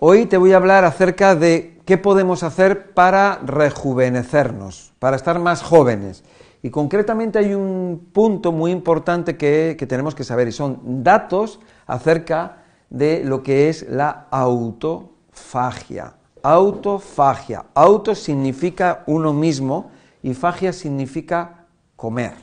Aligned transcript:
Hoy 0.00 0.26
te 0.26 0.36
voy 0.36 0.52
a 0.52 0.58
hablar 0.58 0.84
acerca 0.84 1.34
de 1.34 1.80
qué 1.84 1.98
podemos 1.98 2.44
hacer 2.44 2.94
para 2.94 3.40
rejuvenecernos, 3.42 4.92
para 5.00 5.16
estar 5.16 5.40
más 5.40 5.60
jóvenes. 5.60 6.22
Y 6.62 6.70
concretamente 6.70 7.40
hay 7.40 7.52
un 7.52 8.08
punto 8.12 8.52
muy 8.52 8.70
importante 8.70 9.36
que, 9.36 9.74
tenemos 9.88 10.14
que 10.14 10.22
saber 10.22 10.46
y 10.46 10.52
son 10.52 11.02
datos 11.02 11.58
acerca 11.84 12.58
de 12.90 13.24
lo 13.24 13.42
que 13.42 13.68
es 13.68 13.88
la 13.88 14.28
autofagia. 14.30 16.14
Autofagia. 16.44 17.64
Auto 17.74 18.14
significa 18.14 19.02
uno 19.06 19.32
mismo 19.32 19.90
y 20.22 20.34
fagia 20.34 20.72
significa 20.72 21.64
comer. 21.96 22.34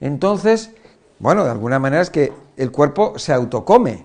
Entonces, 0.00 0.70
bueno, 1.18 1.44
de 1.44 1.50
alguna 1.50 1.78
manera 1.78 2.02
es 2.02 2.10
que 2.10 2.30
el 2.58 2.70
cuerpo 2.70 3.18
se 3.18 3.32
autocome. 3.32 4.04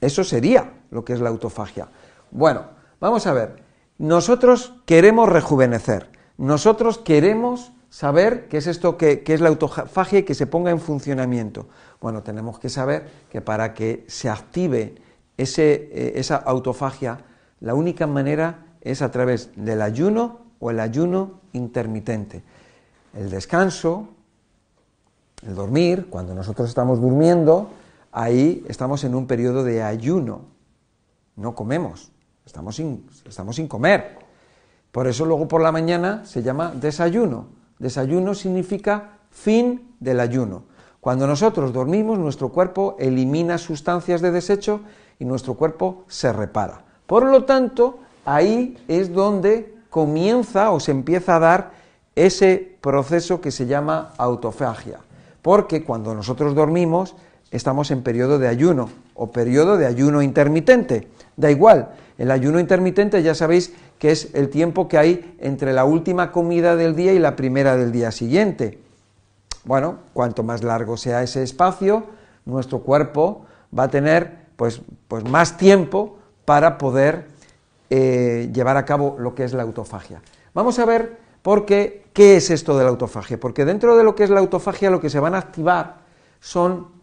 Eso 0.00 0.24
sería 0.24 0.72
lo 0.94 1.04
que 1.04 1.12
es 1.12 1.20
la 1.20 1.28
autofagia. 1.28 1.88
Bueno, 2.30 2.62
vamos 3.00 3.26
a 3.26 3.34
ver. 3.34 3.62
Nosotros 3.98 4.72
queremos 4.86 5.28
rejuvenecer.Nosotros 5.28 6.98
queremos 6.98 7.72
saber 7.90 8.48
qué 8.48 8.58
es 8.58 8.66
esto 8.66 8.96
que, 8.96 9.22
es 9.26 9.40
la 9.40 9.48
autofagia 9.48 10.20
y 10.20 10.22
que 10.22 10.34
se 10.34 10.46
ponga 10.46 10.70
en 10.70 10.80
funcionamiento. 10.80 11.66
Bueno, 12.00 12.22
tenemos 12.22 12.58
que 12.58 12.68
saber 12.68 13.08
que 13.30 13.40
para 13.40 13.74
que 13.74 14.04
se 14.08 14.30
active 14.30 14.94
eh, 15.36 16.12
esa 16.16 16.36
autofagia, 16.36 17.18
la 17.60 17.74
única 17.74 18.06
manera 18.06 18.66
es 18.80 19.02
a 19.02 19.10
través 19.10 19.50
del 19.56 19.82
ayuno 19.82 20.40
o 20.60 20.70
el 20.70 20.80
ayuno 20.80 21.40
intermitente. 21.52 22.42
El 23.14 23.30
descanso, 23.30 24.08
el 25.46 25.54
dormir, 25.54 26.06
cuando 26.08 26.34
nosotros 26.34 26.68
estamos 26.68 27.00
durmiendo, 27.00 27.70
ahí 28.12 28.64
estamos 28.68 29.02
en 29.04 29.14
un 29.14 29.26
periodo 29.26 29.64
de 29.64 29.82
ayuno 29.82 30.53
no 31.36 31.54
comemos, 31.54 32.12
estamos 32.44 32.76
sin, 32.76 33.06
estamos 33.26 33.56
sin 33.56 33.68
comer. 33.68 34.18
Por 34.92 35.08
eso 35.08 35.24
luego 35.24 35.48
por 35.48 35.60
la 35.60 35.72
mañana 35.72 36.24
se 36.24 36.42
llama 36.42 36.72
desayuno. 36.74 37.46
Desayuno 37.78 38.34
significa 38.34 39.18
fin 39.30 39.94
del 39.98 40.20
ayuno. 40.20 40.64
Cuando 41.00 41.26
nosotros 41.26 41.72
dormimos, 41.72 42.18
nuestro 42.18 42.50
cuerpo 42.50 42.96
elimina 42.98 43.58
sustancias 43.58 44.20
de 44.22 44.30
desecho 44.30 44.80
y 45.18 45.24
nuestro 45.24 45.54
cuerpo 45.54 46.04
se 46.08 46.32
repara. 46.32 46.84
Por 47.06 47.26
lo 47.26 47.44
tanto, 47.44 47.98
ahí 48.24 48.78
es 48.88 49.12
donde 49.12 49.74
comienza 49.90 50.70
o 50.70 50.80
se 50.80 50.92
empieza 50.92 51.36
a 51.36 51.40
dar 51.40 51.72
ese 52.14 52.78
proceso 52.80 53.40
que 53.40 53.50
se 53.50 53.66
llama 53.66 54.12
autofagia. 54.16 55.00
Porque 55.42 55.84
cuando 55.84 56.14
nosotros 56.14 56.54
dormimos, 56.54 57.16
estamos 57.54 57.92
en 57.92 58.02
periodo 58.02 58.40
de 58.40 58.48
ayuno 58.48 58.90
o 59.14 59.30
periodo 59.30 59.76
de 59.76 59.86
ayuno 59.86 60.22
intermitente. 60.22 61.06
Da 61.36 61.52
igual, 61.52 61.90
el 62.18 62.32
ayuno 62.32 62.58
intermitente 62.58 63.22
ya 63.22 63.34
sabéis 63.34 63.72
que 63.98 64.10
es 64.10 64.34
el 64.34 64.48
tiempo 64.48 64.88
que 64.88 64.98
hay 64.98 65.36
entre 65.38 65.72
la 65.72 65.84
última 65.84 66.32
comida 66.32 66.74
del 66.74 66.96
día 66.96 67.12
y 67.12 67.20
la 67.20 67.36
primera 67.36 67.76
del 67.76 67.92
día 67.92 68.10
siguiente. 68.10 68.80
Bueno, 69.64 69.98
cuanto 70.12 70.42
más 70.42 70.64
largo 70.64 70.96
sea 70.96 71.22
ese 71.22 71.44
espacio, 71.44 72.04
nuestro 72.44 72.80
cuerpo 72.80 73.46
va 73.76 73.84
a 73.84 73.88
tener 73.88 74.46
pues, 74.56 74.82
pues 75.06 75.24
más 75.24 75.56
tiempo 75.56 76.18
para 76.44 76.76
poder 76.76 77.28
eh, 77.88 78.50
llevar 78.52 78.76
a 78.76 78.84
cabo 78.84 79.14
lo 79.18 79.36
que 79.36 79.44
es 79.44 79.52
la 79.52 79.62
autofagia. 79.62 80.20
Vamos 80.54 80.80
a 80.80 80.84
ver 80.84 81.18
por 81.40 81.66
qué, 81.66 82.04
qué 82.12 82.36
es 82.36 82.50
esto 82.50 82.76
de 82.76 82.82
la 82.82 82.90
autofagia, 82.90 83.38
porque 83.38 83.64
dentro 83.64 83.96
de 83.96 84.02
lo 84.02 84.16
que 84.16 84.24
es 84.24 84.30
la 84.30 84.40
autofagia 84.40 84.90
lo 84.90 85.00
que 85.00 85.08
se 85.08 85.20
van 85.20 85.36
a 85.36 85.38
activar 85.38 86.02
son 86.40 86.93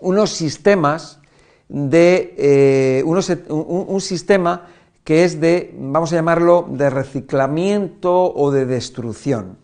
unos 0.00 0.30
sistemas 0.30 1.20
de 1.68 2.34
eh, 2.38 3.02
un, 3.04 4.00
sistema 4.00 4.68
que 5.04 5.24
es 5.24 5.40
de, 5.40 5.74
vamos 5.78 6.12
a 6.12 6.16
llamarlo, 6.16 6.66
de 6.68 6.90
reciclamiento 6.90 8.32
o 8.34 8.50
de 8.50 8.66
destrucción 8.66 9.58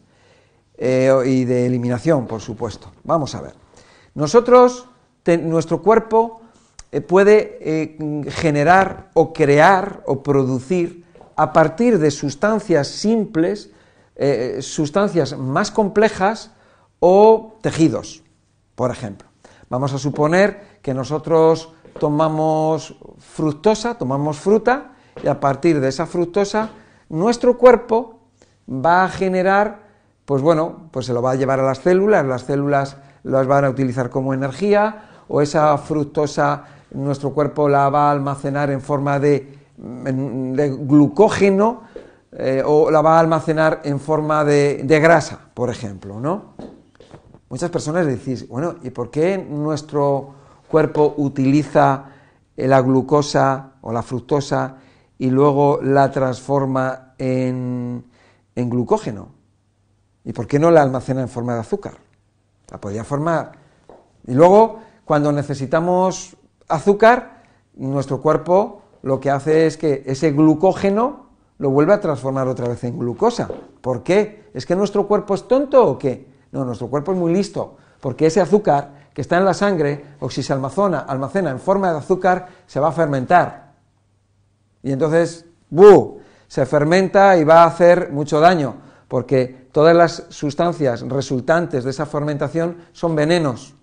eh, 0.76 1.12
y 1.26 1.44
de 1.44 1.66
eliminación, 1.66 2.26
por 2.26 2.40
supuesto. 2.40 2.92
Vamos 3.04 3.34
a 3.34 3.42
ver. 3.42 3.54
Nosotros, 4.14 4.88
nuestro 5.26 5.82
cuerpo 5.82 6.42
eh, 6.90 7.00
puede 7.00 7.96
generar 8.30 9.10
o 9.14 9.32
crear 9.32 10.02
o 10.06 10.22
producir 10.22 11.04
a 11.36 11.52
partir 11.52 11.98
de 11.98 12.10
sustancias 12.10 12.88
simples, 12.88 13.70
sustancias 14.60 15.36
más 15.36 15.70
complejas 15.70 16.52
o 17.00 17.56
tejidos, 17.62 18.22
por 18.74 18.90
ejemplo. 18.90 19.31
Vamos 19.72 19.94
a 19.94 19.98
suponer 19.98 20.80
que 20.82 20.92
nosotros 20.92 21.72
tomamos 21.98 22.94
fructosa, 23.18 23.94
tomamos 23.94 24.36
fruta, 24.36 24.90
y 25.24 25.28
a 25.28 25.40
partir 25.40 25.80
de 25.80 25.88
esa 25.88 26.04
fructosa, 26.04 26.68
nuestro 27.08 27.56
cuerpo 27.56 28.18
va 28.68 29.04
a 29.04 29.08
generar, 29.08 29.78
pues 30.26 30.42
bueno, 30.42 30.90
pues 30.90 31.06
se 31.06 31.14
lo 31.14 31.22
va 31.22 31.30
a 31.30 31.36
llevar 31.36 31.58
a 31.58 31.62
las 31.62 31.78
células, 31.78 32.26
las 32.26 32.42
células 32.42 32.98
las 33.22 33.46
van 33.46 33.64
a 33.64 33.70
utilizar 33.70 34.10
como 34.10 34.34
energía, 34.34 35.08
o 35.26 35.40
esa 35.40 35.78
fructosa 35.78 36.64
nuestro 36.90 37.30
cuerpo 37.30 37.66
la 37.66 37.88
va 37.88 38.08
a 38.08 38.10
almacenar 38.10 38.70
en 38.70 38.82
forma 38.82 39.18
de, 39.18 39.56
glucógeno, 39.78 41.84
eh, 42.32 42.62
o 42.62 42.90
la 42.90 43.00
va 43.00 43.16
a 43.16 43.20
almacenar 43.20 43.80
en 43.84 44.00
forma 44.00 44.44
de, 44.44 44.82
de 44.84 45.00
grasa, 45.00 45.38
por 45.54 45.70
ejemplo, 45.70 46.20
¿no? 46.20 46.71
Muchas 47.52 47.68
personas 47.68 48.06
decís, 48.06 48.48
bueno, 48.48 48.76
¿y 48.82 48.88
por 48.88 49.10
qué 49.10 49.36
nuestro 49.36 50.30
cuerpo 50.70 51.12
utiliza 51.18 52.06
la 52.56 52.80
glucosa 52.80 53.72
o 53.82 53.92
la 53.92 54.02
fructosa 54.02 54.76
y 55.18 55.28
luego 55.28 55.78
la 55.82 56.10
transforma 56.10 57.12
en, 57.18 58.06
glucógeno? 58.56 59.28
¿Y 60.24 60.32
por 60.32 60.46
qué 60.46 60.58
no 60.58 60.70
la 60.70 60.80
almacena 60.80 61.20
en 61.20 61.28
forma 61.28 61.52
de 61.52 61.60
azúcar? 61.60 61.98
La 62.70 62.80
podría 62.80 63.04
formar. 63.04 63.52
Y 64.26 64.32
luego, 64.32 64.78
cuando 65.04 65.30
necesitamos 65.30 66.34
azúcar, 66.68 67.42
nuestro 67.74 68.22
cuerpo 68.22 68.80
lo 69.02 69.20
que 69.20 69.28
hace 69.28 69.66
es 69.66 69.76
que 69.76 70.04
ese 70.06 70.30
glucógeno 70.30 71.26
lo 71.58 71.68
vuelve 71.68 71.92
a 71.92 72.00
transformar 72.00 72.48
otra 72.48 72.66
vez 72.66 72.82
en 72.84 72.98
glucosa. 72.98 73.50
¿Por 73.82 74.02
qué? 74.02 74.48
¿Es 74.54 74.64
que 74.64 74.74
nuestro 74.74 75.06
cuerpo 75.06 75.34
es 75.34 75.46
tonto 75.46 75.86
o 75.86 75.98
qué? 75.98 76.31
No, 76.52 76.64
nuestro 76.64 76.88
cuerpo 76.88 77.12
es 77.12 77.18
muy 77.18 77.32
listo, 77.32 77.76
porque 78.00 78.26
ese 78.26 78.40
azúcar 78.40 79.02
que 79.12 79.22
está 79.22 79.38
en 79.38 79.44
la 79.44 79.54
sangre, 79.54 80.04
o 80.20 80.30
si 80.30 80.42
se 80.42 80.52
almacena, 80.52 81.00
almacena 81.00 81.50
en 81.50 81.58
forma 81.58 81.90
de 81.90 81.98
azúcar, 81.98 82.48
se 82.66 82.80
va 82.80 82.88
a 82.88 82.92
fermentar. 82.92 83.72
Y 84.82 84.92
entonces, 84.92 85.44
¡buh! 85.70 86.20
Se 86.48 86.66
fermenta 86.66 87.36
y 87.36 87.44
va 87.44 87.62
a 87.62 87.66
hacer 87.66 88.12
mucho 88.12 88.38
daño, 88.40 88.76
porque 89.08 89.68
todas 89.72 89.96
las 89.96 90.24
sustancias 90.28 91.02
resultantes 91.02 91.84
de 91.84 91.90
esa 91.90 92.06
fermentación 92.06 92.76
son 92.92 93.16
venenos. 93.16 93.74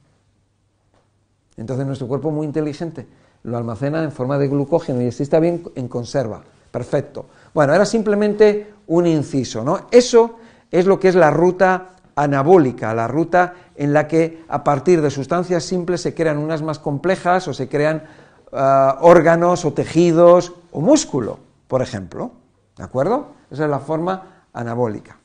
Entonces 1.57 1.85
nuestro 1.85 2.07
cuerpo 2.07 2.31
muy 2.31 2.45
inteligente 2.45 3.07
lo 3.43 3.57
almacena 3.57 4.03
en 4.03 4.11
forma 4.11 4.37
de 4.37 4.47
glucógeno 4.47 5.01
y 5.01 5.07
así 5.07 5.23
está 5.23 5.39
bien 5.39 5.63
en 5.75 5.87
conserva. 5.87 6.41
Perfecto. 6.71 7.25
Bueno, 7.53 7.73
era 7.73 7.85
simplemente 7.85 8.73
un 8.87 9.07
inciso, 9.07 9.63
¿no? 9.63 9.87
Eso 9.91 10.37
es 10.69 10.85
lo 10.85 10.99
que 10.99 11.09
es 11.09 11.15
la 11.15 11.31
ruta 11.31 11.95
anabólica, 12.23 12.93
la 12.93 13.07
ruta 13.07 13.53
en 13.75 13.93
la 13.93 14.07
que 14.07 14.43
a 14.49 14.63
partir 14.63 15.01
de 15.01 15.09
sustancias 15.09 15.63
simples 15.63 16.01
se 16.01 16.13
crean 16.13 16.37
unas 16.37 16.61
más 16.61 16.79
complejas 16.79 17.47
o 17.47 17.53
se 17.53 17.69
crean 17.69 18.03
ah, 18.51 18.97
órganos 19.01 19.63
o 19.63 19.73
tejidos 19.73 20.53
o 20.71 20.81
músculo, 20.81 21.39
por 21.67 21.81
ejemplo. 21.81 22.31
¿De 22.77 22.83
acuerdo? 22.83 23.27
Esa 23.49 23.65
es 23.65 23.69
la 23.69 23.79
forma 23.79 24.45
anabólica. 24.53 25.17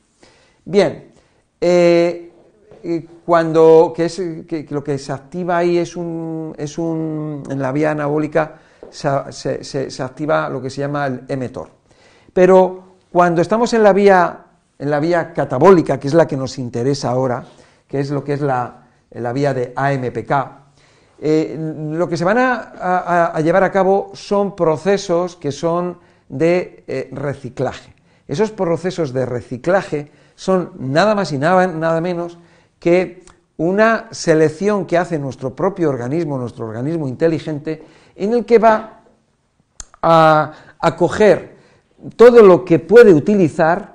Bien, 0.63 1.11
eh, 1.59 2.31
cuando 3.25 3.93
que 3.95 4.05
es, 4.05 4.21
lo 4.69 4.83
que 4.83 4.97
se 4.97 5.11
activa 5.11 5.57
ahí 5.57 5.77
es 5.77 5.95
un, 5.95 6.53
es 6.57 6.77
un 6.77 7.43
en 7.49 7.59
la 7.59 7.71
vía 7.71 7.91
anabólica 7.91 8.59
se, 8.89 9.63
se 9.63 10.03
activa 10.03 10.49
lo 10.49 10.61
que 10.61 10.69
se 10.69 10.81
llama 10.81 11.07
el 11.07 11.23
emetor. 11.27 11.69
Pero 12.31 12.83
cuando 13.11 13.41
estamos 13.41 13.73
en 13.73 13.83
la 13.83 13.91
vía 13.91 14.44
en 14.77 14.89
la 14.89 14.99
vía 14.99 15.33
catabólica, 15.33 15.99
que 15.99 16.07
es 16.07 16.13
la 16.13 16.27
que 16.27 16.37
nos 16.37 16.57
interesa 16.57 17.09
ahora, 17.09 17.45
que 17.87 17.99
es 17.99 18.09
lo 18.09 18.23
que 18.23 18.33
es 18.33 18.41
la, 18.41 18.81
vía 19.33 19.53
de 19.53 19.73
AMPK, 19.75 20.31
eh, 21.21 21.57
lo 21.91 22.09
que 22.09 22.17
se 22.17 22.25
van 22.25 22.37
a, 22.37 23.39
llevar 23.41 23.63
a 23.63 23.71
cabo 23.71 24.11
son 24.13 24.55
procesos 24.55 25.35
que 25.35 25.51
son 25.51 25.97
de 26.27 26.83
eh, 26.87 27.09
reciclaje. 27.11 27.93
Esos 28.27 28.51
procesos 28.51 29.13
de 29.13 29.25
reciclaje 29.25 30.11
son 30.35 30.71
nada 30.77 31.15
más 31.15 31.31
y 31.31 31.37
nada, 31.37 31.67
nada 31.67 32.01
menos 32.01 32.37
que 32.79 33.23
una 33.57 34.07
selección 34.11 34.85
que 34.85 34.97
hace 34.97 35.17
nuestro 35.17 35.55
propio 35.55 35.89
organismo, 35.89 36.37
nuestro 36.37 36.65
organismo 36.65 37.07
inteligente, 37.07 37.83
en 38.15 38.33
el 38.33 38.45
que 38.45 38.59
va 38.59 39.01
a, 40.01 40.53
a 40.79 40.95
coger 40.95 41.55
todo 42.17 42.41
lo 42.41 42.65
que 42.65 42.79
puede 42.79 43.13
utilizar 43.13 43.94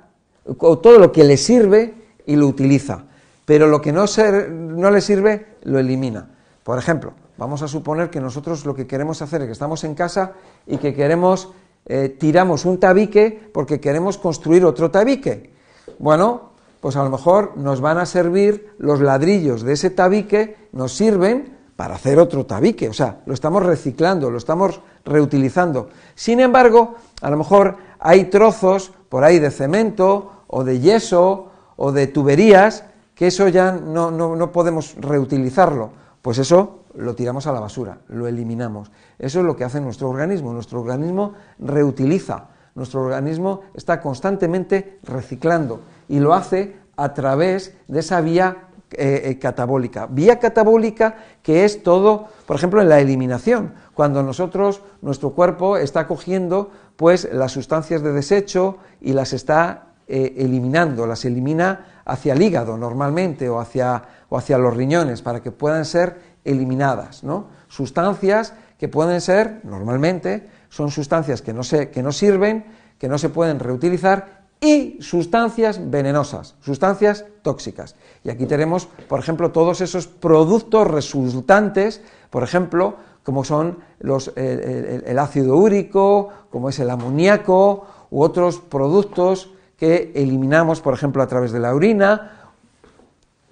todo 0.56 0.99
lo 0.99 1.12
que 1.12 1.25
le 1.25 1.37
sirve 1.37 1.94
y 2.26 2.37
lo 2.37 2.47
utiliza, 2.47 3.05
pero 3.44 3.67
lo 3.67 3.81
que 3.81 3.93
no, 3.93 4.05
no 4.50 4.91
le 4.91 5.00
sirve 5.00 5.47
lo 5.62 5.79
elimina. 5.79 6.29
Por 6.62 6.79
ejemplo, 6.79 7.12
vamos 7.37 7.62
a 7.62 7.69
suponer 7.69 8.11
que 8.11 8.20
nosotros 8.20 8.64
lo 8.64 8.75
que 8.75 8.87
queremos 8.87 9.23
hacer 9.23 9.43
es 9.43 9.47
que 9.47 9.52
estamos 9.52 9.85
en 9.85 9.94
casa 9.94 10.32
y 10.67 10.76
que 10.76 10.94
queremos, 10.94 11.50
eh, 11.87 12.14
tiramos 12.19 12.64
un 12.64 12.79
tabique 12.79 13.50
porque 13.52 13.81
queremos 13.81 14.19
construir 14.19 14.64
otro 14.64 14.91
tabique. 14.91 15.50
Bueno, 15.99 16.50
pues 16.81 16.97
a 16.97 17.05
lo 17.05 17.11
mejor 17.11 17.56
nos 17.56 17.81
van 17.81 17.99
a 17.99 18.06
servir 18.06 18.75
los 18.79 19.00
ladrillos 19.00 19.62
de 19.62 19.75
ese 19.75 19.91
tabique, 19.91 20.56
nos 20.73 20.93
sirven 20.93 21.58
para 21.76 21.94
hacer 21.94 22.19
otro 22.19 22.44
tabique, 22.44 22.91
o 22.91 22.93
sea, 22.93 23.20
lo 23.25 23.32
estamos 23.32 23.64
reciclando, 23.64 24.31
lo 24.31 24.37
estamos 24.37 24.81
reutilizando. 25.05 25.88
Sin 26.14 26.41
embargo, 26.41 26.97
a 27.23 27.31
lo 27.31 27.38
mejor 27.38 27.76
hay 27.99 28.25
trozos 28.25 28.93
por 29.08 29.25
ahí 29.25 29.38
de 29.38 29.50
cemento 29.50 30.39
o 30.50 30.64
de 30.64 30.81
yeso 30.81 31.50
o 31.76 31.93
de 31.93 32.06
tuberías 32.06 32.85
que 33.14 33.29
eso 33.29 33.49
ya 33.49 33.73
no, 33.73 34.11
no 34.11 34.52
podemos 34.52 34.97
reutilizarlo. 34.99 35.91
Pues 36.23 36.38
eso 36.38 36.81
lo 36.94 37.14
tiramos 37.14 37.47
a 37.47 37.52
la 37.52 37.61
basura, 37.61 37.99
lo 38.08 38.26
eliminamos. 38.26 38.91
Eso 39.19 39.41
es 39.41 39.47
lo 39.47 39.56
que 39.56 39.64
hace 39.64 39.81
nuestro 39.81 40.08
organismo. 40.08 40.52
Nuestro 40.52 40.81
organismo 40.81 41.35
reutiliza, 41.58 42.49
nuestro 42.75 43.02
organismo 43.02 43.61
está 43.75 44.00
constantemente 44.00 44.99
reciclando 45.02 45.81
y 46.08 46.19
lo 46.19 46.35
hace 46.35 46.76
a 46.97 47.14
través 47.14 47.76
de 47.88 48.00
esa 48.00 48.20
vía 48.20 48.69
eh, 48.93 49.23
eh, 49.25 49.38
catabólica. 49.38 50.06
Vía 50.06 50.38
catabólica 50.38 51.17
que 51.43 51.64
es 51.64 51.82
todo, 51.82 52.26
por 52.47 52.56
ejemplo, 52.56 52.82
en 52.82 52.88
la 52.88 53.00
eliminación, 53.00 53.75
cuando 53.94 54.23
nosotros, 54.23 54.82
nuestro 55.00 55.31
cuerpo 55.31 55.76
está 55.76 56.06
cogiendo 56.06 56.70
pues 56.97 57.29
las 57.32 57.52
sustancias 57.52 58.02
de 58.02 58.12
desecho 58.12 58.79
y 59.00 59.12
las 59.12 59.32
está 59.32 59.89
eh, 60.10 60.34
eliminando, 60.38 61.06
las 61.06 61.24
elimina 61.24 62.02
hacia 62.04 62.32
el 62.32 62.42
hígado 62.42 62.76
normalmente 62.76 63.48
o 63.48 63.60
hacia, 63.60 64.02
o 64.28 64.36
hacia 64.36 64.58
los 64.58 64.76
riñones 64.76 65.22
para 65.22 65.40
que 65.40 65.52
puedan 65.52 65.84
ser 65.84 66.20
eliminadas. 66.44 67.22
¿no? 67.22 67.46
Sustancias 67.68 68.54
que 68.76 68.88
pueden 68.88 69.20
ser, 69.20 69.60
normalmente, 69.62 70.48
son 70.68 70.90
sustancias 70.90 71.42
que 71.42 71.52
no, 71.52 71.62
se, 71.62 71.90
que 71.90 72.02
no 72.02 72.10
sirven, 72.10 72.64
que 72.98 73.08
no 73.08 73.18
se 73.18 73.28
pueden 73.28 73.60
reutilizar 73.60 74.40
y 74.60 74.98
sustancias 75.00 75.90
venenosas, 75.90 76.56
sustancias 76.60 77.24
tóxicas. 77.42 77.94
Y 78.24 78.30
aquí 78.30 78.46
tenemos, 78.46 78.88
por 79.08 79.20
ejemplo, 79.20 79.52
todos 79.52 79.80
esos 79.80 80.06
productos 80.06 80.86
resultantes, 80.86 82.02
por 82.30 82.42
ejemplo, 82.42 82.96
como 83.22 83.44
son 83.44 83.78
los, 84.00 84.32
el, 84.36 85.18
ácido 85.18 85.56
úrico, 85.56 86.28
como 86.50 86.68
es 86.68 86.78
el 86.78 86.90
amoníaco, 86.90 87.86
u 88.10 88.22
otros 88.22 88.58
productos 88.58 89.50
que 89.80 90.12
eliminamos, 90.14 90.82
por 90.82 90.92
ejemplo, 90.92 91.22
a 91.22 91.26
través 91.26 91.52
de 91.52 91.58
la 91.58 91.74
orina, 91.74 92.52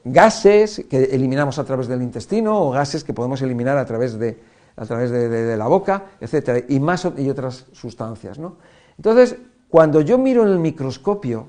gases 0.05 0.85
que 0.89 1.05
eliminamos 1.05 1.59
a 1.59 1.65
través 1.65 1.89
del 1.89 2.03
intestino 2.03 2.61
o 2.61 2.71
gases 2.71 3.03
que 3.03 3.15
podemos 3.15 3.41
eliminar 3.41 3.79
a 3.79 3.87
través 3.87 4.19
de, 4.19 4.39
a 4.77 4.85
través 4.85 5.11
de, 5.11 5.57
la 5.57 5.67
boca, 5.69 6.05
etcétera, 6.21 6.67
y 6.69 6.81
más 6.81 7.09
y 7.17 7.31
otras 7.31 7.65
sustancias. 7.73 8.39
¿no? 8.39 8.57
Entonces, 8.99 9.37
cuando 9.71 10.03
yo 10.03 10.19
miro 10.19 10.43
en 10.43 10.51
el 10.51 10.59
microscopio, 10.59 11.47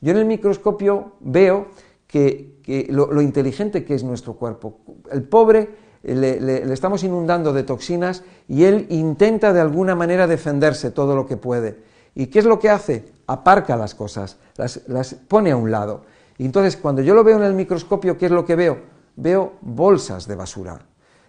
yo 0.00 0.10
en 0.10 0.18
el 0.18 0.24
microscopio 0.24 1.12
veo 1.20 1.68
que, 2.08 2.86
lo, 2.90 3.22
inteligente 3.22 3.84
que 3.84 3.94
es 3.94 4.02
nuestro 4.02 4.34
cuerpo. 4.34 4.78
El 5.12 5.22
pobre 5.22 5.70
le, 6.02 6.72
estamos 6.72 7.04
inundando 7.04 7.52
de 7.52 7.62
toxinas 7.62 8.24
y 8.48 8.64
él 8.64 8.86
intenta 8.90 9.52
de 9.52 9.60
alguna 9.60 9.94
manera 9.94 10.26
defenderse 10.26 10.90
todo 10.90 11.14
lo 11.14 11.26
que 11.26 11.36
puede. 11.36 11.86
¿Y 12.18 12.26
qué 12.26 12.40
es 12.40 12.44
lo 12.44 12.58
que 12.58 12.68
hace? 12.68 13.14
Aparca 13.26 13.76
las 13.76 13.94
cosas, 13.94 14.36
las, 14.56 15.14
pone 15.14 15.52
a 15.52 15.56
un 15.56 15.70
lado. 15.70 16.02
Y 16.36 16.44
entonces 16.44 16.76
cuando 16.76 17.00
yo 17.00 17.14
lo 17.14 17.24
veo 17.24 17.38
en 17.38 17.44
el 17.44 17.54
microscopio, 17.54 18.18
¿qué 18.18 18.26
es 18.26 18.32
lo 18.32 18.44
que 18.44 18.56
veo? 18.56 18.78
Veo 19.16 19.54
bolsas 19.62 20.28
de 20.28 20.34
basura. 20.34 20.78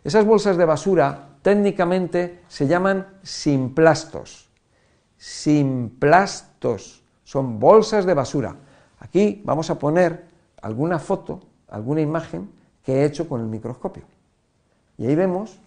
Esas 0.03 0.25
bolsas 0.25 0.57
de 0.57 0.65
basura 0.65 1.29
técnicamente 1.41 2.41
se 2.49 2.67
llaman 2.67 3.07
simplastos 3.23 4.49
simplastos, 5.19 7.03
son 7.23 7.59
bolsas 7.59 8.05
de 8.05 8.13
basura. 8.15 8.55
Aquí 8.99 9.41
vamos 9.45 9.69
a 9.69 9.77
poner 9.77 10.25
alguna 10.61 10.97
foto, 10.97 11.41
alguna 11.67 12.01
imagen 12.01 12.49
que 12.83 12.93
he 12.93 13.05
hecho 13.05 13.27
con 13.27 13.41
el 13.41 13.47
microscopio. 13.47 14.03
Y 14.97 15.05
ahí 15.05 15.15
vemos, 15.15 15.59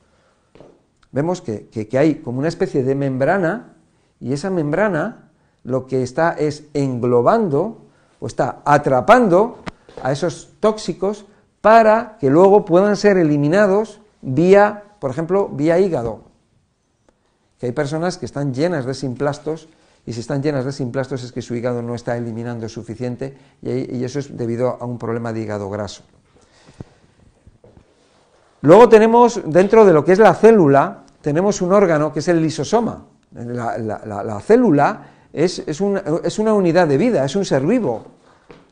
vemos 1.13 1.41
que, 1.41 1.89
hay 1.93 2.17
como 2.17 2.39
una 2.39 2.49
especie 2.49 2.83
de 2.83 2.95
membrana 2.95 3.75
y 4.23 4.33
esa 4.33 4.49
membrana 4.49 5.31
lo 5.65 5.87
que 5.87 6.03
está 6.03 6.33
es 6.33 6.65
englobando 6.73 7.83
o 8.21 8.27
está 8.27 8.63
atrapando 8.65 9.59
a 10.03 10.13
esos 10.13 10.51
tóxicos 10.61 11.27
para 11.61 12.17
que 12.19 12.31
luego 12.31 12.65
puedan 12.65 12.97
ser 12.97 13.19
eliminados 13.19 14.01
vía, 14.23 14.85
por 15.01 15.11
ejemplo, 15.11 15.49
vía 15.49 15.79
hígado 15.79 16.33
que 17.63 17.67
hay 17.67 17.73
personas 17.73 18.19
que 18.19 18.27
están 18.27 18.53
llenas 18.53 18.85
de 18.87 18.93
simplastos 18.93 19.69
y 20.05 20.13
si 20.15 20.19
están 20.19 20.43
llenas 20.43 20.65
de 20.65 20.73
simplastos 20.73 21.23
es 21.23 21.31
que 21.31 21.43
su 21.43 21.55
hígado 21.55 21.81
no 21.81 21.95
está 21.95 22.17
eliminando 22.17 22.69
suficiente 22.69 23.39
y, 23.63 24.03
eso 24.03 24.19
es 24.19 24.37
debido 24.37 24.79
a 24.81 24.85
un 24.85 24.99
problema 24.99 25.33
de 25.33 25.43
hígado 25.43 25.71
graso. 25.71 26.03
Luego 28.63 28.89
tenemos, 28.89 29.43
dentro 29.47 29.85
de 29.85 29.93
lo 29.93 30.05
que 30.05 30.11
es 30.11 30.19
la 30.19 30.35
célula, 30.35 31.05
tenemos 31.21 31.63
un 31.63 31.73
órgano 31.73 32.13
que 32.13 32.19
es 32.19 32.27
el 32.27 32.43
lisosoma. 32.43 33.05
La, 33.35 34.41
célula 34.41 35.07
es, 35.33 35.59
una, 35.81 36.03
es, 36.23 36.39
una, 36.39 36.55
unidad 36.55 36.87
de 36.87 36.99
vida, 36.99 37.25
es 37.25 37.37
un 37.37 37.45
ser 37.45 37.63
vivo. 37.63 38.05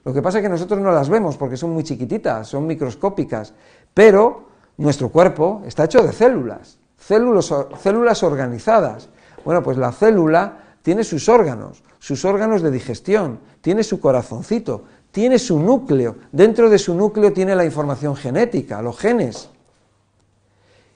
Lo 0.05 0.13
que 0.13 0.23
pasa 0.23 0.39
es 0.39 0.43
que 0.43 0.49
nosotros 0.49 0.81
no 0.81 0.93
las 0.93 1.09
vemos 1.09 1.37
porque 1.37 1.57
son 1.57 1.71
muy 1.71 1.85
chiquititas, 1.85 2.49
son 2.49 2.67
microscópicas, 2.67 3.55
pero 3.95 4.49
nuestro 4.79 5.09
cuerpo 5.11 5.63
está 5.67 5.85
hecho 5.85 6.03
de 6.03 6.13
células 6.13 6.81
células 7.01 8.23
organizadas. 8.23 9.09
Bueno, 9.45 9.63
pues 9.63 9.77
la 9.79 9.93
célula 9.93 10.59
tiene 10.83 11.05
sus 11.05 11.29
órganos, 11.29 11.83
sus 11.99 12.25
órganos 12.25 12.63
de 12.63 12.71
digestión, 12.71 13.41
tiene 13.61 13.83
su 13.83 14.01
corazoncito, 14.01 14.85
tiene 15.11 15.39
su 15.39 15.59
núcleo. 15.59 16.17
Dentro 16.31 16.71
de 16.71 16.79
su 16.79 16.95
núcleo 16.95 17.33
tiene 17.33 17.57
la 17.57 17.65
información 17.65 18.17
genética, 18.17 18.83
los 18.83 18.99
genes. 18.99 19.51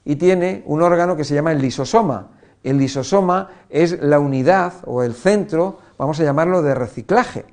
Y 0.05 0.17
tiene 0.17 0.63
un 0.67 0.83
órgano 0.83 1.17
que 1.17 1.25
se 1.25 1.35
llama 1.35 1.53
el 1.53 1.61
lisosoma. 1.61 2.29
El 2.65 2.79
lisosoma 2.79 3.51
es 3.69 4.03
la 4.03 4.19
unidad 4.19 4.73
o 4.87 5.03
el 5.03 5.15
centro, 5.15 5.79
vamos 5.99 6.19
a 6.19 6.25
llamarlo, 6.25 6.63
de 6.63 6.75
reciclaje. 6.75 7.45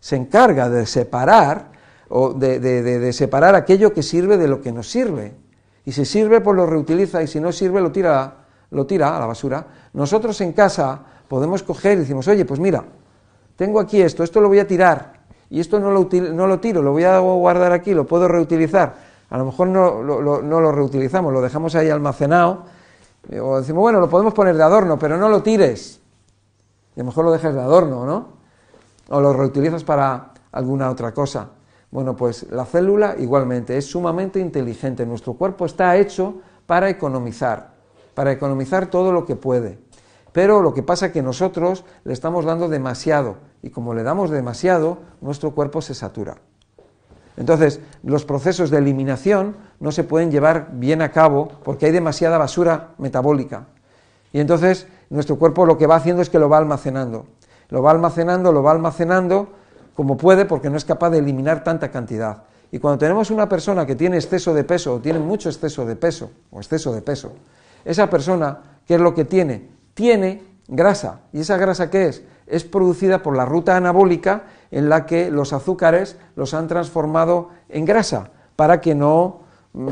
Se 0.00 0.16
encarga 0.16 0.70
de 0.70 0.86
separar 0.86 1.70
o 2.08 2.32
de 2.32 3.12
separar 3.12 3.54
aquello 3.54 3.92
que 3.92 4.02
sirve 4.02 4.38
de 4.38 4.48
lo 4.48 4.62
que 4.62 4.72
no 4.72 4.82
sirve. 4.82 5.34
Y 5.84 5.92
si 5.92 6.06
sirve, 6.06 6.40
pues 6.40 6.56
lo 6.56 6.64
reutiliza 6.64 7.22
y 7.22 7.26
si 7.26 7.40
no 7.40 7.52
sirve, 7.52 7.80
lo 7.82 7.92
tira, 7.92 8.46
lo 8.70 8.86
tira 8.86 9.14
a 9.14 9.20
la 9.20 9.26
basura. 9.26 9.66
Nosotros 9.92 10.40
en 10.40 10.54
casa 10.54 10.98
podemos 11.28 11.62
coger 11.62 11.98
y 11.98 12.00
decimos, 12.00 12.26
oye, 12.28 12.46
pues 12.46 12.58
mira, 12.58 12.84
tengo 13.56 13.80
aquí 13.80 14.00
esto, 14.00 14.24
esto 14.24 14.40
lo 14.40 14.48
voy 14.48 14.60
a 14.60 14.66
tirar 14.66 15.24
y 15.50 15.60
esto 15.60 15.78
no 15.78 15.90
lo, 15.90 16.08
no 16.32 16.46
lo 16.46 16.60
tiro, 16.60 16.80
lo 16.80 16.92
voy 16.92 17.04
a 17.04 17.18
guardar 17.18 17.72
aquí, 17.72 17.92
lo 17.92 18.06
puedo 18.06 18.28
reutilizar. 18.28 18.94
A 19.28 19.36
lo 19.36 19.44
mejor 19.44 19.68
no 19.68 20.02
lo, 20.02 20.42
no 20.42 20.60
lo 20.60 20.72
reutilizamos, 20.72 21.32
lo 21.32 21.42
dejamos 21.42 21.74
ahí 21.74 21.90
almacenado 21.90 22.64
o 23.40 23.58
decimos, 23.58 23.82
bueno, 23.82 24.00
lo 24.00 24.08
podemos 24.08 24.34
poner 24.34 24.56
de 24.56 24.62
adorno, 24.62 24.98
pero 24.98 25.16
no 25.16 25.28
lo 25.28 25.42
tires. 25.42 26.00
A 26.96 27.00
lo 27.00 27.04
mejor 27.06 27.24
lo 27.24 27.32
dejas 27.32 27.54
de 27.54 27.60
adorno, 27.60 28.06
¿no? 28.06 28.28
O 29.08 29.20
lo 29.20 29.32
reutilizas 29.32 29.84
para 29.84 30.32
alguna 30.52 30.90
otra 30.90 31.12
cosa. 31.12 31.50
Bueno, 31.90 32.16
pues 32.16 32.50
la 32.50 32.64
célula 32.64 33.16
igualmente 33.18 33.76
es 33.76 33.86
sumamente 33.86 34.40
inteligente. 34.40 35.06
Nuestro 35.06 35.34
cuerpo 35.34 35.66
está 35.66 35.96
hecho 35.96 36.40
para 36.66 36.88
economizar, 36.88 37.74
para 38.14 38.32
economizar 38.32 38.86
todo 38.86 39.12
lo 39.12 39.24
que 39.24 39.36
puede. 39.36 39.78
Pero 40.32 40.60
lo 40.60 40.74
que 40.74 40.82
pasa 40.82 41.06
es 41.06 41.12
que 41.12 41.22
nosotros 41.22 41.84
le 42.02 42.12
estamos 42.12 42.44
dando 42.44 42.68
demasiado 42.68 43.36
y 43.62 43.70
como 43.70 43.94
le 43.94 44.02
damos 44.02 44.30
demasiado, 44.30 44.98
nuestro 45.20 45.52
cuerpo 45.54 45.80
se 45.80 45.94
satura. 45.94 46.38
Entonces, 47.36 47.80
los 48.02 48.24
procesos 48.24 48.70
de 48.70 48.78
eliminación 48.78 49.56
no 49.80 49.92
se 49.92 50.04
pueden 50.04 50.30
llevar 50.30 50.68
bien 50.72 51.02
a 51.02 51.10
cabo 51.10 51.48
porque 51.64 51.86
hay 51.86 51.92
demasiada 51.92 52.38
basura 52.38 52.90
metabólica. 52.98 53.66
Y 54.32 54.40
entonces 54.40 54.86
nuestro 55.10 55.38
cuerpo 55.38 55.66
lo 55.66 55.78
que 55.78 55.86
va 55.86 55.96
haciendo 55.96 56.22
es 56.22 56.30
que 56.30 56.38
lo 56.38 56.48
va 56.48 56.58
almacenando. 56.58 57.26
Lo 57.70 57.82
va 57.82 57.90
almacenando, 57.90 58.52
lo 58.52 58.62
va 58.62 58.72
almacenando 58.72 59.48
como 59.94 60.16
puede 60.16 60.44
porque 60.44 60.70
no 60.70 60.76
es 60.76 60.84
capaz 60.84 61.10
de 61.10 61.18
eliminar 61.18 61.64
tanta 61.64 61.90
cantidad. 61.90 62.44
Y 62.72 62.78
cuando 62.78 62.98
tenemos 62.98 63.30
una 63.30 63.48
persona 63.48 63.86
que 63.86 63.94
tiene 63.94 64.16
exceso 64.16 64.52
de 64.52 64.64
peso 64.64 64.94
o 64.94 65.00
tiene 65.00 65.20
mucho 65.20 65.48
exceso 65.48 65.86
de 65.86 65.94
peso 65.94 66.30
o 66.50 66.58
exceso 66.58 66.92
de 66.92 67.02
peso, 67.02 67.32
esa 67.84 68.10
persona, 68.10 68.58
¿qué 68.86 68.94
es 68.94 69.00
lo 69.00 69.14
que 69.14 69.24
tiene? 69.24 69.68
Tiene 69.94 70.42
grasa. 70.66 71.20
¿Y 71.32 71.40
esa 71.40 71.56
grasa 71.56 71.90
qué 71.90 72.06
es? 72.06 72.24
Es 72.46 72.64
producida 72.64 73.22
por 73.22 73.36
la 73.36 73.44
ruta 73.44 73.76
anabólica 73.76 74.44
en 74.74 74.88
la 74.88 75.06
que 75.06 75.30
los 75.30 75.52
azúcares 75.52 76.16
los 76.34 76.52
han 76.52 76.66
transformado 76.66 77.50
en 77.68 77.84
grasa 77.84 78.30
para 78.56 78.80
que 78.80 78.92
no, 78.92 79.42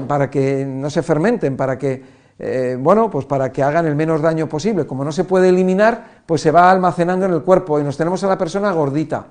para 0.09 0.29
que 0.29 0.67
no 0.67 0.91
se 0.91 1.05
fermenten, 1.05 1.57
para 1.57 1.79
que, 1.79 2.03
eh, 2.37 2.77
bueno, 2.81 3.09
pues 3.09 3.25
para 3.25 3.53
que 3.53 3.62
hagan 3.62 3.87
el 3.87 3.95
menos 3.95 4.21
daño 4.21 4.49
posible. 4.49 4.85
Como 4.85 5.05
no 5.05 5.12
se 5.12 5.23
puede 5.23 5.51
eliminar, 5.51 6.23
pues 6.27 6.41
se 6.41 6.51
va 6.51 6.69
almacenando 6.69 7.27
en 7.27 7.33
el 7.33 7.43
cuerpo 7.43 7.79
y 7.79 7.85
nos 7.85 7.97
tenemos 7.97 8.25
a 8.25 8.27
la 8.27 8.37
persona 8.37 8.73
gordita. 8.73 9.27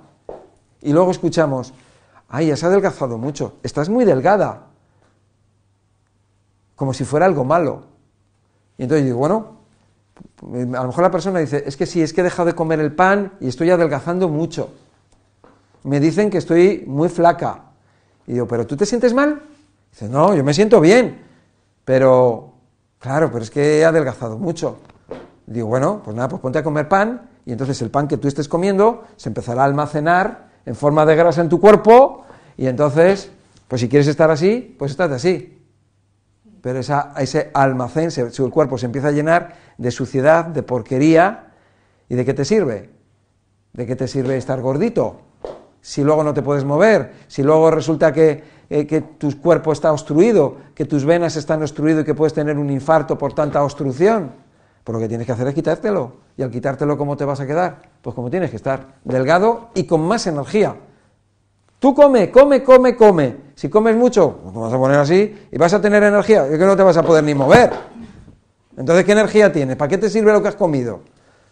Y 0.82 0.94
luego 0.94 1.12
escuchamos, 1.12 1.74
ay, 2.30 2.50
has 2.52 2.64
adelgazado 2.64 3.18
mucho, 3.18 3.56
estás 3.62 3.90
muy 3.90 4.06
delgada. 4.06 4.68
como 6.78 6.94
si 6.94 7.04
fuera 7.04 7.26
algo 7.26 7.44
malo. 7.44 7.84
Y 8.78 8.84
entonces 8.84 9.06
digo, 9.06 9.20
bueno, 9.20 9.58
a 10.44 10.82
lo 10.82 10.88
mejor 10.88 11.04
la 11.04 11.12
persona 11.12 11.40
dice, 11.40 11.62
es 11.66 11.76
que 11.76 11.86
sí, 11.86 12.02
es 12.02 12.14
que 12.14 12.22
he 12.22 12.24
dejado 12.24 12.48
de 12.48 12.56
comer 12.56 12.80
el 12.80 12.96
pan 12.96 13.34
y 13.42 13.50
estoy 13.50 13.70
adelgazando 13.70 14.30
mucho. 14.30 14.70
Me 15.84 16.00
dicen 16.00 16.30
que 16.30 16.38
estoy 16.38 16.84
muy 16.88 17.10
flaca. 17.10 17.72
Y 18.28 18.34
digo, 18.34 18.48
¿pero 18.48 18.68
tú 18.68 18.78
te 18.78 18.86
sientes 18.86 19.14
mal? 19.14 19.42
Dice, 19.92 20.08
no, 20.08 20.36
yo 20.36 20.44
me 20.44 20.54
siento 20.54 20.80
bien, 20.80 21.22
pero, 21.84 22.54
claro, 23.00 23.32
pero 23.32 23.44
es 23.44 23.50
que 23.50 23.80
he 23.80 23.86
adelgazado 23.86 24.38
mucho. 24.38 24.78
Digo, 25.46 25.68
bueno, 25.68 26.02
pues 26.04 26.16
nada, 26.16 26.30
pues 26.30 26.42
ponte 26.42 26.60
a 26.60 26.64
comer 26.64 26.88
pan 26.88 27.30
y 27.46 27.52
entonces 27.52 27.82
el 27.82 27.90
pan 27.90 28.08
que 28.08 28.18
tú 28.18 28.28
estés 28.28 28.48
comiendo 28.48 29.04
se 29.18 29.30
empezará 29.30 29.64
a 29.64 29.66
almacenar 29.66 30.52
en 30.66 30.76
forma 30.76 31.06
de 31.06 31.16
grasa 31.16 31.42
en 31.42 31.50
tu 31.50 31.60
cuerpo 31.60 32.26
y 32.56 32.68
entonces, 32.68 33.32
pues 33.68 33.82
si 33.82 33.90
quieres 33.90 34.08
estar 34.08 34.32
así, 34.32 34.76
pues 34.78 34.92
estate 34.92 35.16
así. 35.16 35.58
Pero 36.62 36.80
esa, 36.80 37.14
ese 37.18 37.50
almacén, 37.54 38.12
se, 38.12 38.22
el 38.22 38.52
cuerpo 38.52 38.78
se 38.78 38.86
empieza 38.86 39.08
a 39.08 39.12
llenar 39.12 39.56
de 39.78 39.90
suciedad, 39.90 40.46
de 40.46 40.62
porquería, 40.62 41.54
¿y 42.08 42.16
de 42.16 42.24
qué 42.24 42.34
te 42.34 42.46
sirve? 42.46 42.92
¿De 43.74 43.88
qué 43.88 43.96
te 43.96 44.08
sirve 44.08 44.38
estar 44.38 44.62
gordito? 44.62 45.22
Si 45.82 46.04
luego 46.04 46.24
no 46.24 46.34
te 46.34 46.42
puedes 46.42 46.64
mover, 46.64 47.14
si 47.28 47.44
luego 47.44 47.72
resulta 47.72 48.14
que, 48.14 48.44
eh, 48.70 48.86
que 48.86 49.02
tu 49.02 49.42
cuerpo 49.42 49.72
está 49.72 49.92
obstruido, 49.92 50.58
que 50.76 50.86
tus 50.86 51.04
venas 51.04 51.36
están 51.36 51.62
obstruidas 51.62 52.04
y 52.04 52.06
que 52.06 52.14
puedes 52.14 52.34
tener 52.34 52.58
un 52.58 52.70
infarto 52.70 53.18
por 53.18 53.34
tanta 53.34 53.64
obstrucción. 53.64 54.32
Pues 54.84 54.94
lo 54.94 55.00
que 55.00 55.08
tienes 55.08 55.28
que 55.28 55.34
hacer 55.34 55.48
es 55.48 55.54
quitártelo. 55.54 56.14
¿Y 56.38 56.44
al 56.44 56.52
quitártelo 56.52 56.98
cómo 56.98 57.18
te 57.18 57.26
vas 57.26 57.40
a 57.40 57.48
quedar? 57.48 57.82
Pues 58.02 58.16
como 58.16 58.30
tienes 58.30 58.50
que 58.50 58.56
estar, 58.56 58.96
delgado 59.04 59.70
y 59.74 59.84
con 59.86 60.02
más 60.02 60.26
energía. 60.28 60.76
Tú 61.80 61.96
come, 61.96 62.32
come, 62.32 62.64
come, 62.64 62.96
come. 62.96 63.36
Si 63.56 63.70
comes 63.70 63.96
mucho, 63.96 64.38
pues 64.44 64.54
te 64.54 64.60
vas 64.60 64.74
a 64.74 64.78
poner 64.78 65.00
así 65.00 65.48
y 65.52 65.58
vas 65.58 65.74
a 65.74 65.82
tener 65.82 66.04
energía. 66.04 66.46
Es 66.48 66.58
que 66.58 66.66
no 66.66 66.76
te 66.76 66.84
vas 66.84 66.98
a 66.98 67.04
poder 67.04 67.24
ni 67.24 67.34
mover. 67.34 67.72
Entonces, 68.78 69.04
¿qué 69.04 69.12
energía 69.12 69.52
tienes? 69.52 69.76
¿Para 69.76 69.90
qué 69.90 69.98
te 69.98 70.10
sirve 70.10 70.32
lo 70.32 70.42
que 70.42 70.48
has 70.48 70.56
comido? 70.56 71.02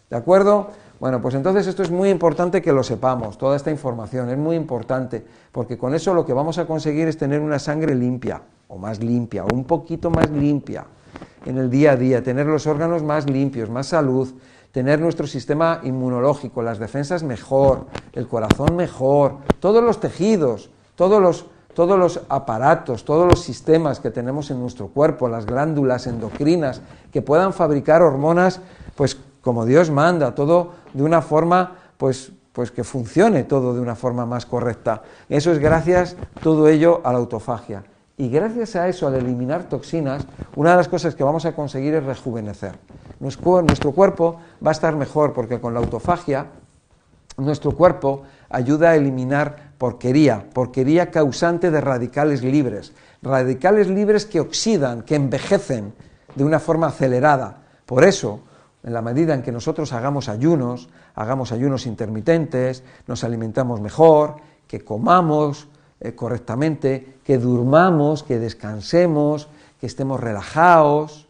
¿De 0.09 0.15
acuerdo? 0.15 0.69
Bueno, 0.99 1.21
pues 1.21 1.33
entonces 1.33 1.65
esto 1.65 1.81
es 1.81 1.91
muy 1.91 2.09
importante 2.09 2.61
que 2.61 2.73
lo 2.73 2.83
sepamos, 2.83 3.37
toda 3.37 3.55
esta 3.55 3.71
información 3.71 4.29
es 4.29 4.37
muy 4.37 4.57
importante, 4.57 5.25
porque 5.53 5.77
con 5.77 5.95
eso 5.95 6.13
lo 6.13 6.25
que 6.25 6.33
vamos 6.33 6.57
a 6.57 6.65
conseguir 6.65 7.07
es 7.07 7.17
tener 7.17 7.39
una 7.39 7.57
sangre 7.57 7.95
limpia, 7.95 8.41
o 8.67 8.77
más 8.77 9.01
limpia, 9.01 9.45
o 9.45 9.53
un 9.53 9.63
poquito 9.63 10.09
más 10.09 10.29
limpia 10.29 10.85
en 11.45 11.57
el 11.57 11.69
día 11.69 11.93
a 11.93 11.95
día, 11.95 12.21
tener 12.21 12.47
los 12.47 12.67
órganos 12.67 13.01
más 13.01 13.29
limpios, 13.29 13.69
más 13.69 13.87
salud, 13.87 14.29
tener 14.73 14.99
nuestro 14.99 15.25
sistema 15.25 15.79
inmunológico, 15.83 16.61
las 16.61 16.79
defensas 16.79 17.23
mejor, 17.23 17.85
el 18.11 18.27
corazón 18.27 18.75
mejor, 18.75 19.37
todos 19.61 19.81
los 19.81 20.01
tejidos, 20.01 20.69
todos 20.95 21.21
los, 21.21 21.45
todos 21.73 21.97
los 21.97 22.21
aparatos, 22.27 23.05
todos 23.05 23.25
los 23.25 23.41
sistemas 23.41 24.01
que 24.01 24.11
tenemos 24.11 24.51
en 24.51 24.59
nuestro 24.59 24.89
cuerpo, 24.89 25.29
las 25.29 25.45
glándulas 25.45 26.07
endocrinas, 26.07 26.81
que 27.13 27.21
puedan 27.21 27.53
fabricar 27.53 28.01
hormonas, 28.01 28.59
pues 28.95 29.17
como 29.41 29.65
Dios 29.65 29.89
manda, 29.89 30.35
todo 30.35 30.73
de 30.93 31.03
una 31.03 31.21
forma, 31.21 31.75
pues, 31.97 32.31
pues 32.51 32.71
que 32.71 32.83
funcione 32.83 33.43
todo 33.43 33.73
de 33.73 33.81
una 33.81 33.95
forma 33.95 34.25
más 34.25 34.45
correcta. 34.45 35.03
Eso 35.29 35.51
es 35.51 35.59
gracias, 35.59 36.15
todo 36.41 36.67
ello, 36.67 37.01
a 37.03 37.11
la 37.11 37.19
autofagia. 37.19 37.83
Y 38.17 38.29
gracias 38.29 38.75
a 38.75 38.89
eso, 38.89 39.07
al 39.07 39.15
eliminar 39.15 39.63
toxinas, 39.69 40.25
una 40.55 40.71
de 40.71 40.77
las 40.77 40.89
cosas 40.89 41.15
que 41.15 41.23
vamos 41.23 41.45
a 41.45 41.53
conseguir 41.55 41.93
es 41.93 42.03
rejuvenecer. 42.03 42.77
Nuestro 43.19 43.91
cuerpo 43.93 44.41
va 44.65 44.71
a 44.71 44.73
estar 44.73 44.95
mejor 44.95 45.33
porque 45.33 45.61
con 45.61 45.73
la 45.73 45.79
autofagia 45.79 46.47
nuestro 47.37 47.71
cuerpo 47.71 48.23
ayuda 48.49 48.89
a 48.89 48.95
eliminar 48.95 49.71
porquería, 49.77 50.45
porquería 50.53 51.11
causante 51.11 51.71
de 51.71 51.79
radicales 51.81 52.43
libres, 52.43 52.93
radicales 53.21 53.87
libres 53.87 54.25
que 54.25 54.41
oxidan, 54.41 55.03
que 55.03 55.15
envejecen 55.15 55.93
de 56.35 56.43
una 56.43 56.59
forma 56.59 56.87
acelerada. 56.87 57.57
Por 57.85 58.03
eso, 58.03 58.41
en 58.89 58.93
la 58.93 59.03
medida 59.03 59.35
en 59.35 59.43
que 59.43 59.51
nosotros 59.51 59.93
hagamos 59.93 60.29
ayunos, 60.29 60.89
hagamos 61.13 61.51
ayunos 61.51 61.85
intermitentes, 61.85 62.83
nos 63.05 63.23
alimentamos 63.23 63.81
mejor, 63.81 64.37
que 64.67 64.81
comamos, 64.83 65.67
eh, 65.99 66.15
correctamente, 66.15 67.19
que 67.23 67.37
durmamos, 67.37 68.23
que 68.23 68.39
descansemos, 68.39 69.47
que 69.79 69.85
estemos 69.85 70.19
relajados, 70.19 71.27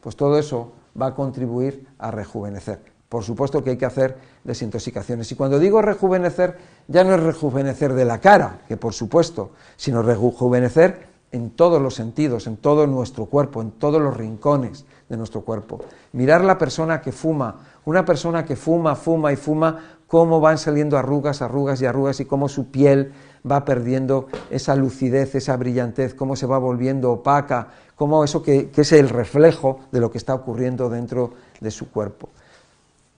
pues 0.00 0.16
todo 0.16 0.40
eso 0.40 0.72
va 1.00 1.06
a 1.06 1.14
contribuir 1.14 1.86
a 2.00 2.10
rejuvenecer. 2.10 2.80
Por 3.08 3.22
supuesto 3.22 3.62
que 3.62 3.70
hay 3.70 3.76
que 3.76 3.86
hacer 3.86 4.18
desintoxicaciones. 4.42 5.30
Y 5.30 5.36
cuando 5.36 5.60
digo 5.60 5.80
rejuvenecer, 5.80 6.58
ya 6.88 7.04
no 7.04 7.14
es 7.14 7.22
rejuvenecer 7.22 7.92
de 7.92 8.06
la 8.06 8.18
cara, 8.18 8.62
que 8.66 8.76
por 8.76 8.92
supuesto, 8.92 9.52
sino 9.76 10.02
rejuvenecer 10.02 11.06
en 11.30 11.50
todos 11.50 11.80
los 11.80 11.94
sentidos, 11.94 12.48
en 12.48 12.56
todo 12.56 12.88
nuestro 12.88 13.26
cuerpo, 13.26 13.62
en 13.62 13.70
todos 13.70 14.02
los 14.02 14.16
rincones 14.16 14.84
de 15.08 15.16
nuestro 15.16 15.42
cuerpo. 15.42 15.80
Mirar 16.12 16.44
la 16.44 16.58
persona 16.58 17.00
que 17.00 17.12
fuma, 17.12 17.56
una 17.84 18.04
persona 18.04 18.44
que 18.44 18.56
fuma, 18.56 18.94
fuma 18.94 19.32
y 19.32 19.36
fuma, 19.36 19.78
cómo 20.06 20.40
van 20.40 20.58
saliendo 20.58 20.98
arrugas, 20.98 21.42
arrugas 21.42 21.80
y 21.80 21.86
arrugas 21.86 22.20
y 22.20 22.24
cómo 22.24 22.48
su 22.48 22.70
piel 22.70 23.12
va 23.48 23.64
perdiendo 23.64 24.26
esa 24.50 24.74
lucidez, 24.74 25.34
esa 25.34 25.56
brillantez, 25.56 26.14
cómo 26.14 26.36
se 26.36 26.46
va 26.46 26.58
volviendo 26.58 27.12
opaca, 27.12 27.68
cómo 27.94 28.24
eso 28.24 28.42
que, 28.42 28.70
es 28.74 28.92
el 28.92 29.08
reflejo 29.08 29.80
de 29.92 30.00
lo 30.00 30.10
que 30.10 30.18
está 30.18 30.34
ocurriendo 30.34 30.88
dentro 30.88 31.32
de 31.60 31.70
su 31.70 31.90
cuerpo. 31.90 32.28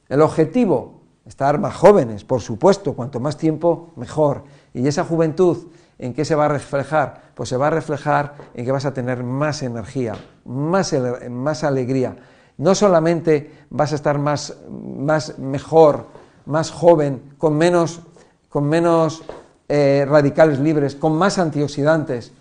El 0.09 0.20
objetivo, 0.20 1.00
estar 1.26 1.59
más 1.59 1.75
jóvenes, 1.75 2.25
por 2.25 2.40
supuesto, 2.40 2.94
cuanto 2.94 3.20
más 3.20 3.37
tiempo, 3.37 3.90
mejor. 3.97 4.42
Y 4.75 4.87
esa 4.87 5.04
juventud, 5.04 5.59
¿en 6.00 6.14
qué 6.14 6.25
se 6.25 6.35
va 6.35 6.47
a 6.47 6.49
reflejar? 6.49 7.30
Pues 7.35 7.49
se 7.49 7.57
va 7.57 7.69
a 7.69 7.71
reflejar 7.71 8.35
en 8.54 8.64
que 8.64 8.73
vas 8.73 8.87
a 8.87 8.95
tener 8.95 9.23
más 9.23 9.62
energía, 9.62 10.14
más, 10.45 10.95
más 11.30 11.62
alegría. 11.62 12.16
No 12.57 12.75
solamente 12.75 13.52
vas 13.71 13.92
a 13.92 13.97
estar 13.97 14.19
más, 14.19 14.57
más 14.71 15.38
mejor, 15.38 16.07
más 16.47 16.71
joven, 16.71 17.23
con 17.38 17.57
menos, 17.57 18.00
con 18.49 18.64
menos 18.64 19.23
eh, 19.69 20.07
radicales 20.09 20.59
libres, 20.59 20.97
con 20.97 21.16
más 21.16 21.38
antioxidantes 21.38 22.33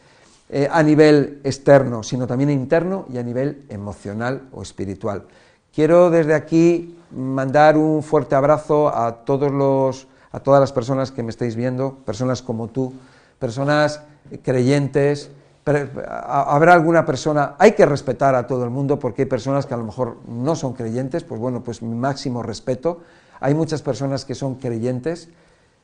eh, 0.50 0.68
a 0.72 0.82
nivel 0.82 1.42
externo, 1.44 2.01
sino 2.01 2.25
también 2.25 2.50
interno 2.50 3.06
y 3.12 3.18
a 3.18 3.24
nivel 3.24 3.66
emocional 3.70 4.44
o 4.54 4.62
espiritual. 4.62 5.25
Quiero 5.74 6.10
desde 6.10 6.34
aquí 6.34 6.98
mandar 7.12 7.78
un 7.78 8.04
fuerte 8.04 8.36
abrazo 8.36 8.89
a, 8.89 9.24
todos 9.25 9.51
los, 9.51 10.08
a 10.32 10.39
todas 10.39 10.60
las 10.60 10.72
personas 10.72 11.12
que 11.12 11.24
me 11.24 11.30
estáis 11.30 11.56
viendo, 11.56 11.96
personas 12.06 12.42
como 12.42 12.68
tú, 12.70 12.94
personas 13.39 14.03
creyentes, 14.43 15.31
habrá 15.65 16.74
alguna 16.74 17.05
persona, 17.05 17.55
hay 17.58 17.74
que 17.74 17.86
respetar 17.86 18.36
a 18.36 18.48
todo 18.48 18.63
el 18.63 18.69
mundo 18.69 19.00
porque 19.00 19.24
hay 19.24 19.27
personas 19.27 19.65
que 19.65 19.74
a 19.74 19.77
lo 19.77 19.86
mejor 19.86 20.17
no 20.27 20.55
son 20.55 20.74
creyentes, 20.74 21.24
pues 21.24 21.39
bueno, 21.39 21.63
pues 21.63 21.81
mi 21.81 21.96
máximo 21.96 22.43
respeto. 22.43 23.01
Hay 23.39 23.53
muchas 23.53 23.81
personas 23.81 24.25
que 24.25 24.36
son 24.36 24.55
creyentes, 24.55 25.29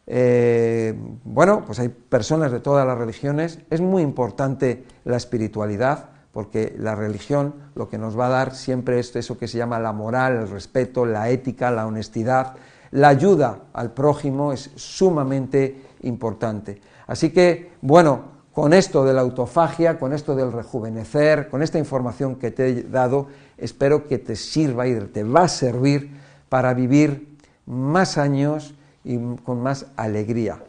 eh, 0.08 0.94
bueno, 1.24 1.64
pues 1.66 1.80
hay 1.80 1.90
personas 1.90 2.52
de 2.52 2.60
todas 2.60 2.86
las 2.86 2.98
religiones. 2.98 3.60
Es 3.70 3.82
muy 3.82 4.04
importante 4.04 4.86
la 5.04 5.18
espiritualidad, 5.18 6.10
porque 6.32 6.76
la 6.78 6.96
religión 6.96 7.56
lo 7.76 7.90
que 7.90 7.98
nos 7.98 8.20
va 8.20 8.28
a 8.28 8.30
dar 8.30 8.56
siempre 8.56 9.00
es 9.00 9.16
eso 9.16 9.38
que 9.38 9.48
se 9.48 9.58
llama 9.58 9.80
la 9.80 9.94
moral, 9.94 10.36
el 10.36 10.50
respeto, 10.50 11.06
la 11.06 11.30
ética, 11.30 11.72
la 11.72 11.88
honestidad. 11.88 12.56
La 12.96 13.10
ayuda 13.10 13.60
al 13.74 13.92
prójimo 13.92 14.54
es 14.54 14.72
sumamente 14.76 15.82
importante. 16.04 16.82
Así 17.08 17.32
que, 17.32 17.72
bueno, 17.82 18.36
con 18.54 18.74
esto 18.74 19.04
de 19.04 19.14
la 19.14 19.22
autofagia, 19.22 20.00
con 20.00 20.14
esto 20.14 20.34
del 20.34 20.54
rejuvenecer, 20.54 21.50
con 21.50 21.62
esta 21.62 21.78
información 21.78 22.36
que 22.36 22.52
te 22.52 22.70
he 22.70 22.84
dado, 22.84 23.28
espero 23.58 24.08
que 24.08 24.18
te 24.18 24.38
sirva 24.38 24.88
y 24.88 24.96
te 24.96 25.24
va 25.24 25.44
a 25.44 25.48
servir 25.50 26.12
para 26.48 26.74
vivir 26.74 27.36
más 27.66 28.18
años 28.18 28.74
y 29.04 29.18
con 29.44 29.62
más 29.62 29.88
alegría 29.98 30.60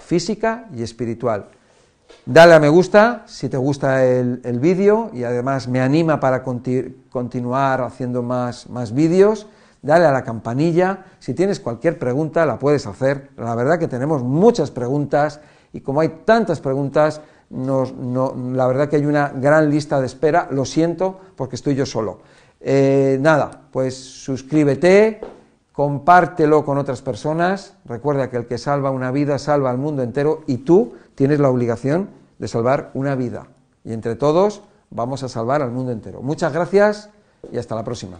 física 0.00 0.66
y 0.72 0.84
espiritual. 0.84 1.46
Dale 2.24 2.54
a 2.54 2.60
me 2.60 2.68
gusta 2.68 3.24
si 3.26 3.48
te 3.48 3.56
gusta 3.56 4.04
el, 4.04 4.60
vídeo 4.60 5.10
y 5.12 5.24
además 5.24 5.66
me 5.66 5.80
anima 5.80 6.20
para 6.20 6.44
continuar 6.44 7.80
haciendo 7.80 8.22
más, 8.22 8.70
más 8.70 8.94
vídeos. 8.94 9.48
Dale 9.86 10.04
a 10.04 10.10
la 10.10 10.24
campanilla. 10.24 11.04
Si 11.20 11.32
tienes 11.32 11.60
cualquier 11.60 11.96
pregunta 11.96 12.44
la 12.44 12.58
puedes 12.58 12.88
hacer. 12.88 13.30
La 13.36 13.54
verdad 13.54 13.78
que 13.78 13.86
tenemos 13.86 14.24
muchas 14.24 14.72
preguntas 14.72 15.40
y 15.72 15.80
como 15.80 16.00
hay 16.00 16.22
tantas 16.24 16.60
preguntas, 16.60 17.20
la 17.50 18.66
verdad 18.66 18.88
que 18.88 18.96
hay 18.96 19.06
una 19.06 19.28
gran 19.28 19.70
lista 19.70 20.00
de 20.00 20.06
espera. 20.06 20.48
Lo 20.50 20.64
siento 20.64 21.20
porque 21.36 21.54
estoy 21.54 21.76
yo 21.76 21.86
solo. 21.86 22.18
Eh, 22.60 23.18
nada, 23.20 23.68
pues 23.70 23.94
suscríbete, 23.94 25.20
compártelo 25.70 26.64
con 26.64 26.78
otras 26.78 27.00
personas. 27.00 27.76
Recuerda 27.84 28.28
que 28.28 28.38
el 28.38 28.46
que 28.46 28.58
salva 28.58 28.90
una 28.90 29.12
vida 29.12 29.38
salva 29.38 29.70
al 29.70 29.78
mundo 29.78 30.02
entero 30.02 30.42
y 30.48 30.58
tú 30.58 30.94
tienes 31.14 31.38
la 31.38 31.48
obligación 31.48 32.10
de 32.40 32.48
salvar 32.48 32.90
una 32.94 33.14
vida. 33.14 33.46
Y 33.84 33.92
entre 33.92 34.16
todos 34.16 34.62
vamos 34.90 35.22
a 35.22 35.28
salvar 35.28 35.62
al 35.62 35.70
mundo 35.70 35.92
entero. 35.92 36.22
Muchas 36.22 36.52
gracias 36.52 37.10
y 37.52 37.58
hasta 37.58 37.76
la 37.76 37.84
próxima. 37.84 38.14